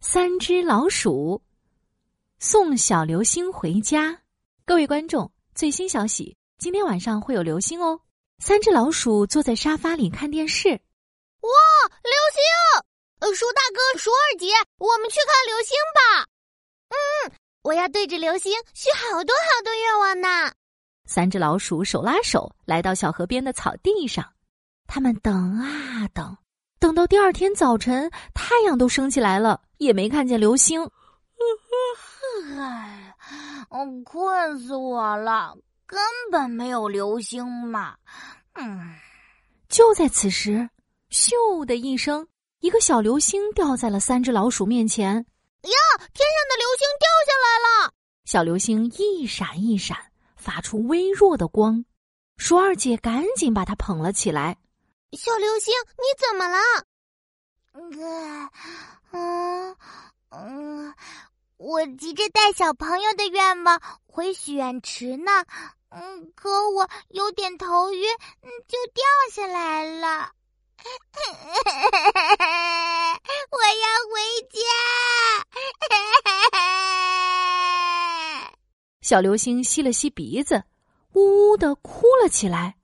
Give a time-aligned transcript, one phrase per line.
[0.00, 1.42] 三只老鼠
[2.38, 4.16] 送小流星回家。
[4.64, 8.00] 各位观众，最新消息，今天晚上会有流星哦。
[8.38, 10.68] 三只老鼠坐在沙发里看电视。
[10.68, 11.50] 哇，
[12.04, 12.84] 流星！
[13.18, 14.46] 呃，鼠大哥、鼠二姐，
[14.78, 16.28] 我们去看流星吧。
[16.90, 20.52] 嗯，我要对着流星许好多好多愿望呢。
[21.06, 24.24] 三只老鼠手拉手来到小河边的草地上，
[24.86, 26.36] 他们等啊等，
[26.78, 30.82] 等到第二天早晨，太阳都升起来了，也没看见流星。
[32.58, 33.14] 唉，
[33.70, 35.98] 我困死我了，根
[36.30, 37.96] 本没有流星嘛。
[38.54, 38.94] 嗯，
[39.68, 40.68] 就在此时，
[41.10, 42.26] 咻的一声，
[42.60, 45.14] 一个小流星掉在了三只老鼠面前。
[45.14, 45.24] 呀，
[45.62, 47.46] 天上的流星掉下来
[47.86, 47.92] 了！
[48.24, 49.96] 小流星一闪一闪，
[50.36, 51.84] 发出微弱的光。
[52.36, 54.56] 鼠二姐赶紧把它捧了起来。
[55.12, 56.58] 小流星，你怎么了？
[57.72, 58.50] 嗯
[60.30, 60.94] 嗯，
[61.56, 65.30] 我急着带小朋友的愿望回许愿池呢。
[65.90, 68.14] 嗯，可我有点头晕，
[68.66, 69.02] 就掉
[69.32, 70.32] 下来了。
[73.50, 74.60] 我要回家。
[79.00, 80.64] 小流星吸了吸鼻子，
[81.14, 82.76] 呜呜的哭了起来。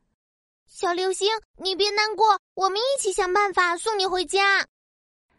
[0.66, 4.66] 小流星，你别难过，我们一起想办法送你回家。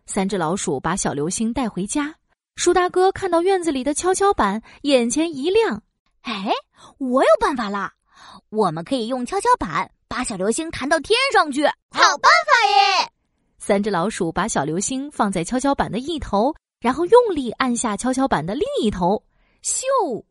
[0.06, 2.16] 三只老鼠把小流星带回家。
[2.56, 5.82] 鼠大哥看到院子里的跷跷板，眼前一亮。
[6.22, 6.52] 哎，
[7.00, 7.94] 我有办法啦！
[8.50, 11.66] 我们可以用跷跷板把小流星弹到天上去。
[11.66, 13.12] 好办法耶！
[13.58, 19.24] 三只老鼠把小流星放在跷跷板的一头，然后用力按下跷跷板的另一头，
[19.64, 20.24] 咻！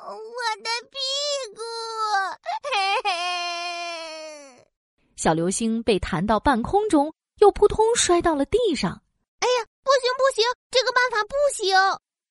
[0.00, 0.98] 我的屁
[1.54, 1.60] 股！
[5.16, 9.00] 小流星被弹到半空中，又扑通摔到了地上。
[9.40, 11.76] 哎呀，不行不行，这个办法不行！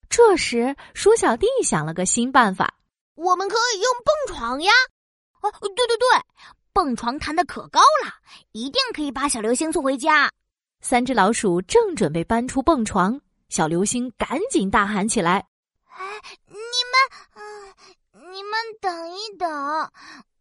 [0.09, 2.75] 这时，鼠小弟想了个新办法：
[3.15, 4.71] 我们可以用蹦床呀！
[5.41, 6.07] 哦，对对对，
[6.71, 8.13] 蹦床弹的可高了，
[8.51, 10.31] 一定可以把小流星送回家。
[10.81, 15.47] 三只老鼠正准备搬出蹦床，小流星赶紧大喊起来。
[15.95, 16.93] 哎，你们，
[17.35, 17.73] 嗯，
[18.33, 19.91] 你们等一等，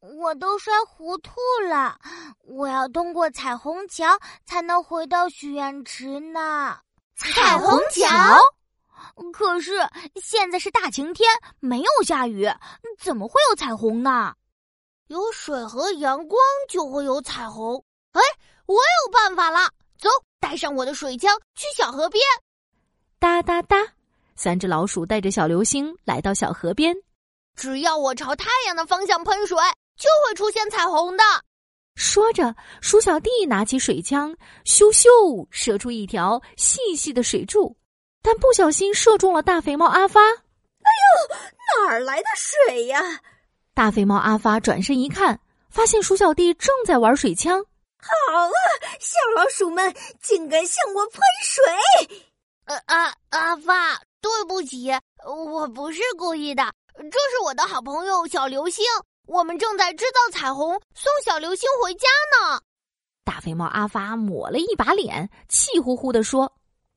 [0.00, 1.32] 我都摔糊涂
[1.66, 1.98] 了，
[2.44, 4.06] 我要通过彩虹桥
[4.44, 6.78] 才能回到许愿池呢。
[7.16, 8.38] 彩虹桥？
[9.32, 9.78] 可是
[10.16, 11.26] 现在是大晴天，
[11.58, 12.46] 没有下雨，
[12.98, 14.34] 怎么会有彩虹呢？
[15.06, 17.82] 有水和阳光就会有彩虹。
[18.12, 18.20] 哎，
[18.66, 22.22] 我有办法了，走，带上我的水枪去小河边。
[23.18, 23.76] 哒哒哒。
[24.34, 26.94] 三只老鼠带着小流星来到小河边，
[27.54, 29.56] 只要我朝太阳的方向喷水，
[29.96, 31.22] 就会出现彩虹的。
[31.94, 37.76] 说着，鼠小弟拿起水枪，咻咻射出一条细细的水柱，
[38.22, 40.20] 但不小心射中了大肥猫阿发。
[40.20, 40.90] 哎
[41.30, 41.36] 呦，
[41.84, 43.20] 哪儿来的水呀？
[43.74, 45.38] 大肥猫阿发转身一看，
[45.70, 47.62] 发现鼠小弟正在玩水枪。
[47.98, 48.08] 好
[48.38, 48.50] 啊，
[48.98, 52.26] 小老鼠们，竟敢向我喷水！
[52.64, 54.00] 呃，阿阿发。
[54.22, 54.88] 对不起，
[55.26, 56.62] 我不是故意的。
[57.10, 58.84] 这是我的好朋友小流星，
[59.26, 62.06] 我们正在制造彩虹，送小流星回家
[62.38, 62.60] 呢。
[63.24, 66.44] 大肥猫阿发抹了一把脸，气呼呼地说：“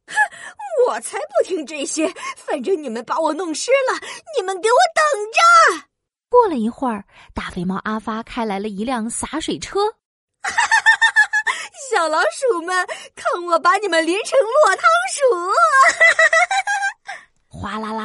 [0.08, 0.16] 哼，
[0.88, 2.14] 我才不听这些！
[2.38, 4.00] 反正你们把我弄湿了，
[4.38, 5.88] 你们给我等着！”
[6.30, 9.80] 过了一会儿，大肥猫阿发开来了一辆洒水车。
[10.42, 11.72] 哈哈哈哈哈！
[11.90, 12.86] 小老鼠们，
[13.16, 15.22] 看我把你们淋成落汤鼠！
[15.48, 15.54] 哈
[15.90, 17.22] 哈哈哈。
[17.48, 18.05] 哗啦啦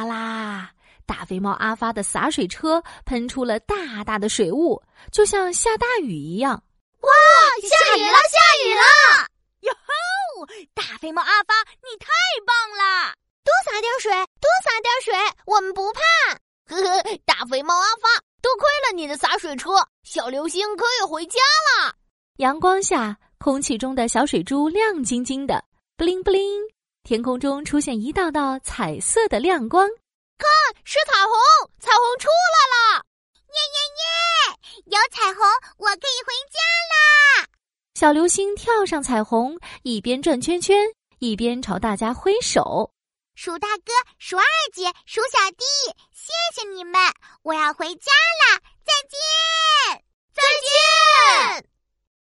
[1.31, 4.83] 大肥猫阿发的洒水车喷出了大大的水雾，
[5.13, 6.61] 就像下大雨一样。
[6.99, 7.09] 哇！
[7.61, 8.81] 下雨了，下雨了！
[9.61, 10.45] 哟吼！
[10.73, 12.07] 大肥猫阿发，你太
[12.45, 13.13] 棒了！
[13.45, 15.13] 多洒点水，多洒点水，
[15.45, 16.01] 我们不怕。
[16.67, 18.09] 呵呵，大肥猫阿发，
[18.41, 19.69] 多亏了你的洒水车，
[20.03, 21.39] 小流星可以回家
[21.79, 21.95] 了。
[22.39, 25.63] 阳光下，空气中的小水珠亮晶晶的，
[25.95, 26.61] 布灵布灵。
[27.03, 29.87] 天空中出现一道道彩色的亮光，
[30.41, 30.49] 看，
[30.83, 31.35] 是彩虹！
[31.79, 33.05] 彩虹出来了！
[33.53, 34.03] 耶耶耶！
[34.85, 35.45] 有彩虹，
[35.77, 36.57] 我可以回家
[36.91, 37.47] 啦！
[37.93, 40.87] 小流星跳上彩虹，一边转圈圈，
[41.19, 42.91] 一边朝大家挥手。
[43.35, 45.63] 鼠大哥、鼠二姐、鼠小弟，
[46.11, 46.99] 谢谢你们！
[47.43, 48.11] 我要回家
[48.41, 48.59] 啦！
[48.83, 50.03] 再见！
[50.33, 50.41] 再
[51.61, 51.70] 见！